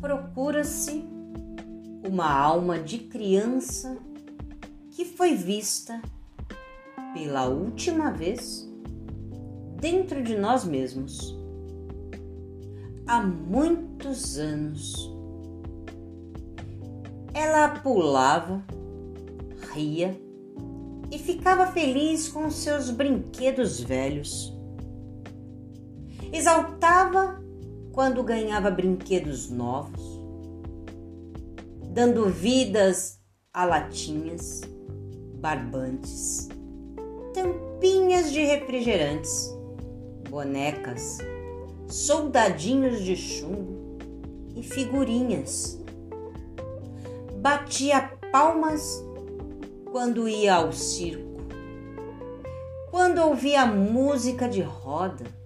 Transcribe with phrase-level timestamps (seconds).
[0.00, 1.04] procura-se
[2.08, 3.98] uma alma de criança
[4.90, 6.00] que foi vista
[7.12, 8.68] pela última vez
[9.78, 11.36] dentro de nós mesmos
[13.06, 15.10] há muitos anos.
[17.34, 18.62] Ela pulava,
[19.72, 20.20] ria
[21.10, 24.56] e ficava feliz com seus brinquedos velhos.
[26.32, 27.42] Exaltava
[27.92, 30.20] quando ganhava brinquedos novos,
[31.92, 33.20] dando vidas
[33.52, 34.60] a latinhas,
[35.40, 36.48] barbantes,
[37.34, 39.52] tampinhas de refrigerantes,
[40.28, 41.18] bonecas,
[41.88, 43.98] soldadinhos de chumbo
[44.54, 45.80] e figurinhas.
[47.40, 49.02] Batia palmas
[49.90, 51.40] quando ia ao circo,
[52.90, 55.39] quando ouvia música de roda,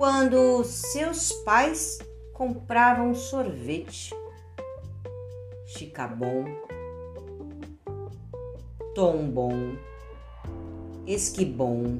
[0.00, 1.98] quando seus pais
[2.32, 4.14] compravam sorvete,
[5.66, 6.46] chicabom,
[8.94, 9.76] tombom,
[11.06, 11.98] esquibom,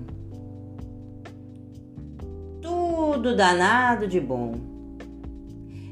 [2.63, 4.55] tudo danado de bom.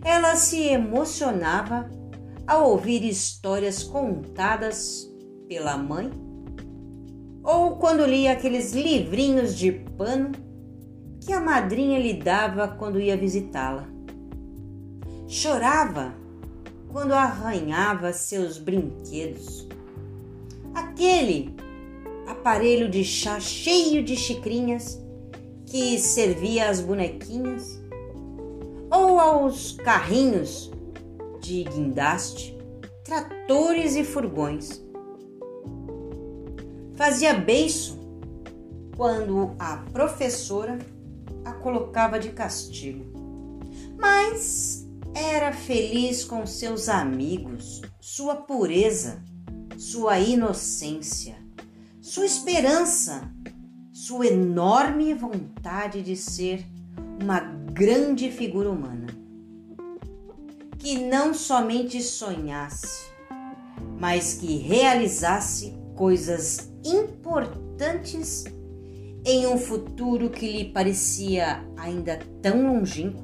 [0.02, 1.90] Ela se emocionava
[2.46, 5.06] ao ouvir histórias contadas
[5.46, 6.10] pela mãe
[7.44, 10.47] ou quando lia aqueles livrinhos de pano
[11.28, 13.86] que a madrinha lhe dava quando ia visitá-la.
[15.26, 16.14] Chorava
[16.90, 19.68] quando arranhava seus brinquedos.
[20.74, 21.54] Aquele
[22.26, 24.98] aparelho de chá cheio de xicrinhas
[25.66, 27.78] que servia às bonequinhas
[28.90, 30.72] ou aos carrinhos
[31.42, 32.56] de guindaste,
[33.04, 34.82] tratores e furgões.
[36.94, 37.98] Fazia beiço
[38.96, 40.78] quando a professora
[41.44, 43.04] a colocava de castigo,
[43.98, 49.22] mas era feliz com seus amigos, sua pureza,
[49.76, 51.36] sua inocência,
[52.00, 53.30] sua esperança,
[53.92, 56.64] sua enorme vontade de ser
[57.20, 59.06] uma grande figura humana
[60.78, 63.10] que não somente sonhasse,
[63.98, 68.44] mas que realizasse coisas importantes
[69.28, 73.22] em um futuro que lhe parecia ainda tão longínquo.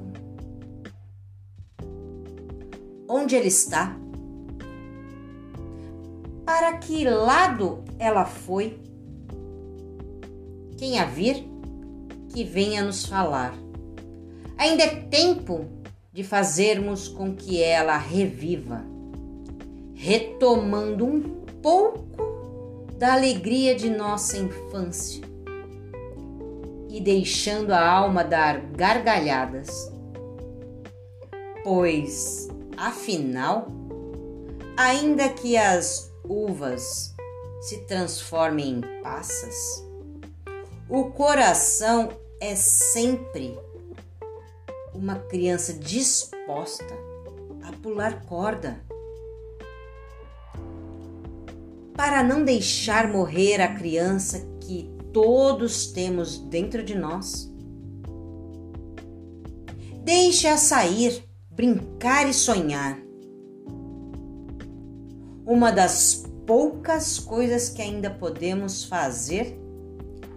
[3.09, 3.97] Onde ele está?
[6.45, 8.79] Para que lado ela foi?
[10.77, 11.43] Quem a vir,
[12.29, 13.57] que venha nos falar.
[14.59, 15.65] Ainda é tempo
[16.13, 18.85] de fazermos com que ela reviva,
[19.95, 21.21] retomando um
[21.63, 25.34] pouco da alegria de nossa infância
[26.95, 29.91] e deixando a alma dar gargalhadas.
[31.61, 32.47] Pois,
[32.77, 33.67] afinal,
[34.77, 37.13] ainda que as uvas
[37.59, 39.85] se transformem em passas,
[40.87, 43.59] o coração é sempre
[44.93, 46.95] uma criança disposta
[47.61, 48.79] a pular corda.
[51.93, 54.54] Para não deixar morrer a criança
[55.15, 57.49] todos temos dentro de nós.
[60.03, 62.99] Deixe-a sair, brincar e sonhar.
[65.45, 69.57] Uma das poucas coisas que ainda podemos fazer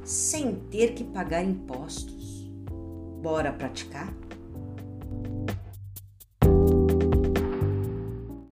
[0.04, 2.48] sem ter que pagar impostos.
[3.20, 4.14] Bora praticar?